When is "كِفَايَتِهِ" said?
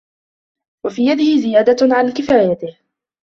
2.13-2.77